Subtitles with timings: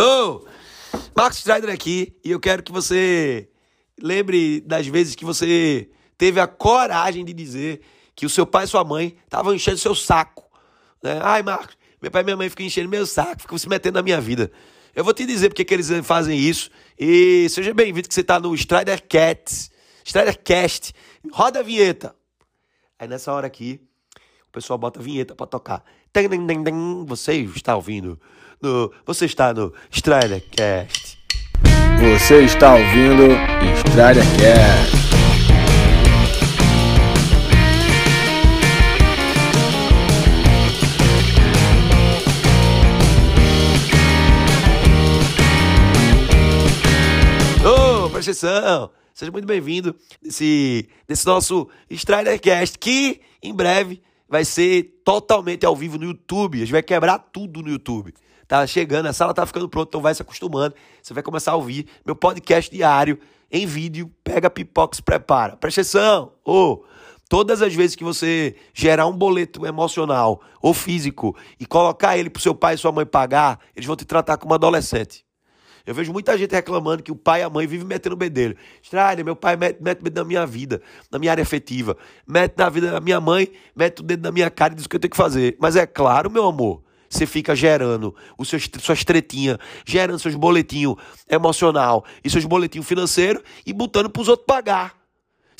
[0.00, 0.46] Ô,
[1.14, 3.50] Marcos Strider aqui e eu quero que você
[4.00, 7.82] lembre das vezes que você teve a coragem de dizer
[8.16, 10.50] que o seu pai e sua mãe estavam enchendo seu saco.
[11.02, 11.20] Né?
[11.22, 14.02] Ai, Marcos, meu pai e minha mãe ficam enchendo meu saco, ficam se metendo na
[14.02, 14.50] minha vida.
[14.96, 16.70] Eu vou te dizer porque que eles fazem isso.
[16.98, 19.70] E seja bem-vindo que você está no Strider Cats,
[20.02, 20.94] Strider Cast.
[21.30, 22.16] Roda a vinheta.
[22.98, 23.78] Aí nessa hora aqui,
[24.48, 25.84] o pessoal bota a vinheta para tocar.
[27.06, 28.18] Você está ouvindo?
[28.62, 31.18] No, você está no Strider Cast.
[31.98, 33.28] Você está ouvindo
[33.86, 35.00] Strider Cast.
[48.10, 48.90] presta atenção.
[49.14, 55.98] Seja muito bem-vindo nesse, nesse nosso Stridercast, que em breve vai ser totalmente ao vivo
[55.98, 56.58] no YouTube.
[56.58, 58.14] A gente vai quebrar tudo no YouTube.
[58.46, 60.74] Tá chegando, a sala tá ficando pronta, então vai se acostumando.
[61.02, 63.18] Você vai começar a ouvir meu podcast diário
[63.50, 64.08] em vídeo.
[64.22, 65.56] Pega pipoca se prepara.
[65.56, 66.32] Presta atenção.
[66.44, 66.84] Oh,
[67.28, 72.40] todas as vezes que você gerar um boleto emocional ou físico e colocar ele pro
[72.40, 75.24] seu pai e sua mãe pagar, eles vão te tratar como adolescente.
[75.90, 78.56] Eu vejo muita gente reclamando que o pai e a mãe vivem metendo bedelho.
[78.80, 81.96] Estrada, meu pai mete, mete medo na minha vida, na minha área afetiva.
[82.24, 84.88] Mete na vida da minha mãe, mete o dedo na minha cara e diz o
[84.88, 85.56] que eu tenho que fazer.
[85.58, 90.94] Mas é claro, meu amor, você fica gerando os seus, suas tretinhas, gerando seus boletinhos
[91.28, 94.99] emocional e seus boletinhos financeiros e botando para os outros pagar.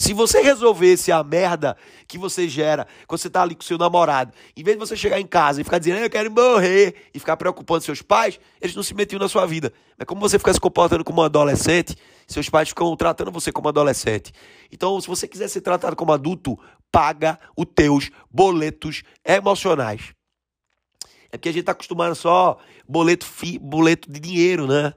[0.01, 1.77] Se você resolvesse a merda
[2.09, 5.21] que você gera quando você tá ali com seu namorado, em vez de você chegar
[5.21, 8.83] em casa e ficar dizendo, eu quero morrer, e ficar preocupando seus pais, eles não
[8.83, 9.71] se metiam na sua vida.
[9.99, 13.69] Mas como você fica se comportando como um adolescente, seus pais ficam tratando você como
[13.69, 14.33] adolescente.
[14.73, 16.59] Então, se você quiser ser tratado como adulto,
[16.91, 20.15] paga os teus boletos emocionais.
[21.31, 22.57] É porque a gente tá acostumado só
[22.89, 24.95] boleto, fi, boleto de dinheiro, né?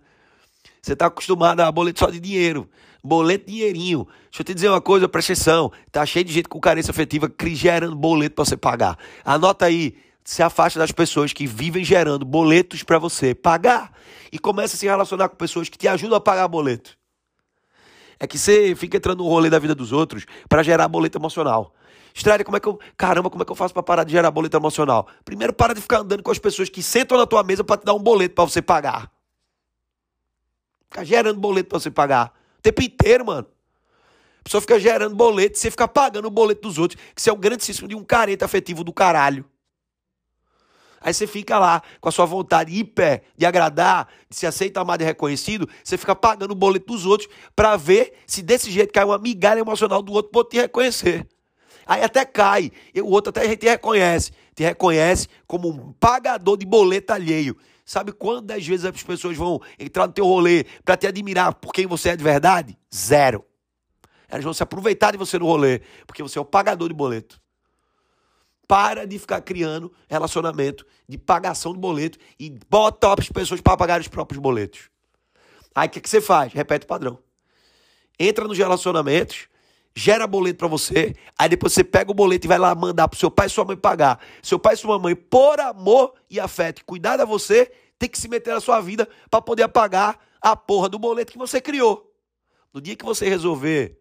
[0.82, 2.70] Você tá acostumado a boleto só de dinheiro
[3.04, 4.08] boleto dinheirinho.
[4.32, 5.72] Deixa eu te dizer uma coisa, presta atenção.
[5.92, 8.98] Tá cheio de gente com carência afetiva gerando boleto para você pagar.
[9.26, 13.92] Anota aí, se afasta das pessoas que vivem gerando boletos para você pagar
[14.32, 16.98] e começa a se relacionar com pessoas que te ajudam a pagar boleto.
[18.20, 21.74] É que você fica entrando no rolê da vida dos outros para gerar boleto emocional.
[22.14, 22.80] Estrada, como é que eu.
[22.96, 25.08] Caramba, como é que eu faço para parar de gerar boleto emocional?
[25.26, 27.86] Primeiro, para de ficar andando com as pessoas que sentam na tua mesa para te
[27.86, 29.12] dar um boleto para você pagar.
[30.90, 32.32] Ficar gerando boleto para você pagar
[32.64, 33.48] tempo inteiro, mano.
[34.40, 37.34] A pessoa fica gerando boleto, você fica pagando o boleto dos outros, que você é
[37.34, 39.46] um grandíssimo de um careta afetivo do caralho.
[41.00, 45.02] Aí você fica lá com a sua vontade hiper de agradar, de se aceitar amado
[45.02, 49.04] e reconhecido, você fica pagando o boleto dos outros para ver se desse jeito cai
[49.04, 51.28] uma migalha emocional do outro para te reconhecer.
[51.86, 56.66] Aí até cai, e o outro até te reconhece, te reconhece como um pagador de
[56.66, 57.58] boleto alheio.
[57.86, 61.86] Sabe quantas vezes as pessoas vão entrar no teu rolê para te admirar por quem
[61.86, 62.78] você é de verdade?
[62.94, 63.46] Zero.
[64.30, 67.42] Elas vão se aproveitar de você no rolê, porque você é o pagador de boleto.
[68.68, 74.00] Para de ficar criando relacionamento de pagação de boleto e bota as pessoas para pagar
[74.00, 74.90] os próprios boletos.
[75.76, 76.54] Aí o que, que você faz?
[76.54, 77.20] Repete o padrão.
[78.18, 79.48] Entra nos relacionamentos,
[79.96, 83.20] gera boleto para você, aí depois você pega o boleto e vai lá mandar pro
[83.20, 84.20] seu pai e sua mãe pagar.
[84.42, 88.20] Seu pai e sua mãe, por amor e afeto e cuidar de você, tem que
[88.20, 92.12] se meter na sua vida para poder pagar a porra do boleto que você criou.
[92.74, 94.00] No dia que você resolver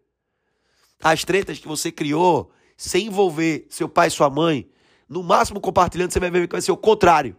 [1.01, 4.69] as tretas que você criou, sem envolver seu pai e sua mãe,
[5.07, 7.35] no máximo compartilhando, você vai ver que vai ser o contrário.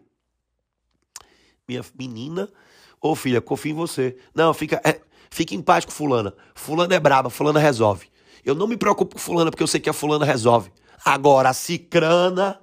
[1.66, 2.48] Minha menina
[3.00, 4.16] ou filha, confio em você.
[4.34, 5.00] Não, fica, é,
[5.30, 6.34] fica em paz com fulana.
[6.54, 8.13] Fulana é braba, fulana resolve.
[8.44, 10.70] Eu não me preocupo com fulana porque eu sei que a fulana resolve.
[11.04, 12.60] Agora, a cicrana.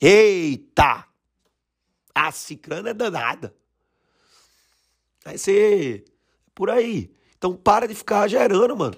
[0.00, 1.06] Eita!
[2.14, 3.54] A cicrana é danada.
[5.24, 6.04] Vai ser
[6.54, 7.12] por aí.
[7.36, 8.96] Então para de ficar gerando, mano.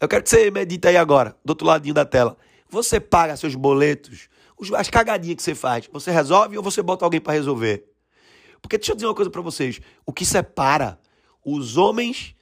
[0.00, 2.36] Eu quero que você medite aí agora, do outro ladinho da tela.
[2.68, 4.28] Você paga seus boletos,
[4.76, 5.88] as cagadinhas que você faz.
[5.92, 7.88] Você resolve ou você bota alguém para resolver?
[8.60, 9.80] Porque deixa eu dizer uma coisa para vocês.
[10.04, 10.98] O que separa
[11.44, 12.34] os homens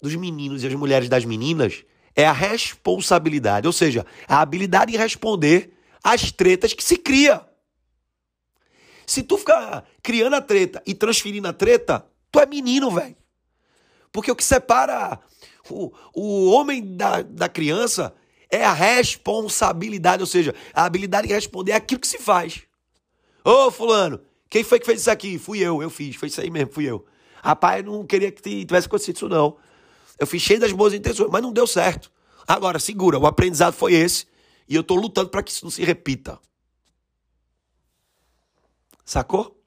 [0.00, 1.84] dos meninos e as mulheres das meninas
[2.14, 5.72] é a responsabilidade, ou seja, a habilidade em responder
[6.02, 7.46] às tretas que se cria.
[9.06, 13.16] Se tu ficar criando a treta e transferindo a treta, tu é menino, velho.
[14.10, 15.20] Porque o que separa
[15.70, 18.14] o, o homem da, da criança
[18.50, 22.62] é a responsabilidade, ou seja, a habilidade em responder é aquilo que se faz.
[23.44, 25.38] Ô, fulano, quem foi que fez isso aqui?
[25.38, 27.04] Fui eu, eu fiz, foi isso aí mesmo, fui eu.
[27.42, 29.56] Rapaz, não queria que tivesse acontecido isso, não.
[30.18, 32.10] Eu fiz cheio das boas intenções, mas não deu certo.
[32.46, 34.26] Agora, segura, o aprendizado foi esse
[34.68, 36.38] e eu estou lutando para que isso não se repita.
[39.04, 39.60] Sacou?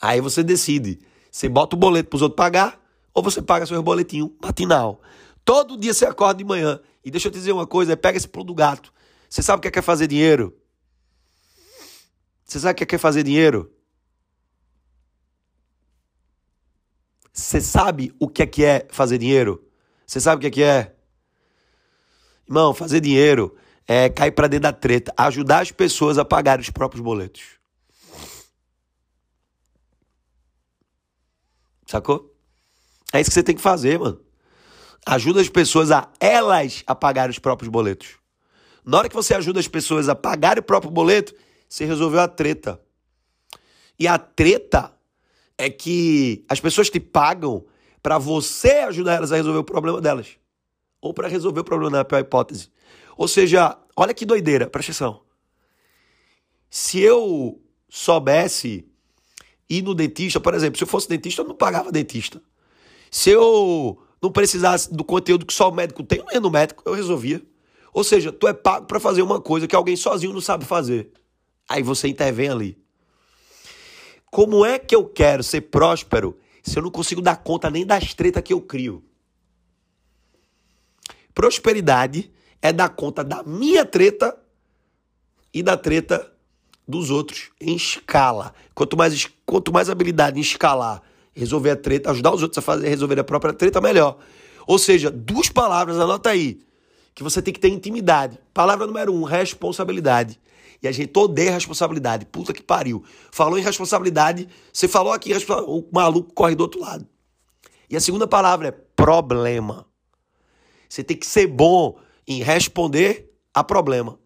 [0.00, 1.00] Aí você decide.
[1.30, 2.80] Você bota o boleto para os outros pagar
[3.12, 5.00] ou você paga seu boletinho matinal.
[5.44, 6.80] Todo dia você acorda de manhã.
[7.04, 8.92] E deixa eu te dizer uma coisa, pega esse pulo do gato.
[9.28, 10.56] Você sabe o que é, que é fazer dinheiro?
[12.44, 13.70] Você sabe o que é, que é fazer dinheiro?
[17.34, 19.68] Você sabe o que é que é fazer dinheiro?
[20.06, 20.94] Você sabe o que é que é?
[22.46, 23.56] Irmão, fazer dinheiro
[23.88, 27.42] é cair para dentro da treta, ajudar as pessoas a pagar os próprios boletos.
[31.86, 32.32] Sacou?
[33.12, 34.20] É isso que você tem que fazer, mano.
[35.04, 38.14] Ajuda as pessoas a elas a pagar os próprios boletos.
[38.84, 41.34] Na hora que você ajuda as pessoas a pagar o próprio boleto,
[41.68, 42.80] você resolveu a treta.
[43.98, 44.94] E a treta
[45.58, 47.64] é que as pessoas te pagam
[48.02, 50.36] para você ajudar elas a resolver o problema delas.
[51.00, 52.70] Ou para resolver o problema na pior hipótese.
[53.16, 55.22] Ou seja, olha que doideira, presta atenção.
[56.68, 58.84] Se eu soubesse
[59.70, 62.42] ir no dentista, por exemplo, se eu fosse dentista, eu não pagava dentista.
[63.10, 66.50] Se eu não precisasse do conteúdo que só o médico tem, eu não ia no
[66.50, 67.40] médico, eu resolvia.
[67.92, 71.12] Ou seja, tu é pago para fazer uma coisa que alguém sozinho não sabe fazer.
[71.68, 72.83] Aí você intervém ali.
[74.34, 78.14] Como é que eu quero ser próspero se eu não consigo dar conta nem das
[78.14, 79.00] tretas que eu crio?
[81.32, 84.36] Prosperidade é dar conta da minha treta
[85.52, 86.32] e da treta
[86.86, 88.52] dos outros em escala.
[88.74, 91.00] Quanto mais, quanto mais habilidade em escalar,
[91.32, 94.18] resolver a treta, ajudar os outros a fazer, resolver a própria treta, melhor.
[94.66, 96.58] Ou seja, duas palavras, anota aí,
[97.14, 98.38] que você tem que ter intimidade.
[98.52, 100.40] Palavra número um, responsabilidade.
[100.82, 102.26] E a gente odeia responsabilidade.
[102.26, 103.04] Puta que pariu.
[103.30, 105.32] Falou em responsabilidade, você falou aqui,
[105.66, 107.06] o maluco corre do outro lado.
[107.88, 109.86] E a segunda palavra é problema.
[110.88, 114.18] Você tem que ser bom em responder a problema.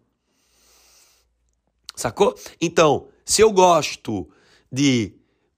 [1.95, 2.35] Sacou?
[2.59, 4.27] Então, se eu gosto
[4.71, 5.13] de.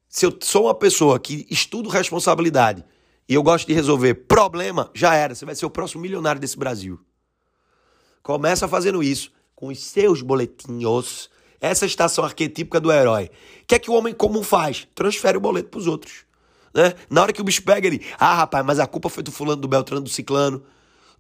[0.10, 2.84] Se eu sou uma pessoa que estudo responsabilidade
[3.30, 5.34] e eu gosto de resolver problema, já era.
[5.34, 7.00] Você vai ser o próximo milionário desse Brasil.
[8.24, 11.30] Começa fazendo isso com os seus boletinhos.
[11.60, 13.26] Essa estação arquetípica do herói.
[13.62, 14.88] O que é que o homem comum faz?
[14.96, 16.26] Transfere o boleto para os outros.
[16.74, 16.94] Né?
[17.10, 19.62] Na hora que o bicho pega ele, ah, rapaz, mas a culpa foi do fulano,
[19.62, 20.64] do Beltrano, do Ciclano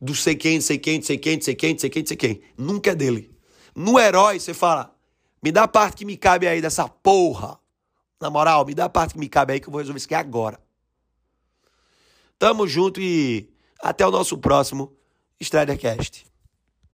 [0.01, 2.41] do sei quem, sei quem, sei quem, sei quem, sei quem, sei quem.
[2.57, 3.31] Nunca é dele.
[3.75, 4.93] No herói, você fala,
[5.43, 7.59] me dá a parte que me cabe aí dessa porra.
[8.19, 10.07] Na moral, me dá a parte que me cabe aí que eu vou resolver isso
[10.07, 10.59] aqui agora.
[12.39, 13.47] Tamo junto e
[13.79, 14.91] até o nosso próximo
[15.39, 16.25] Stridercast.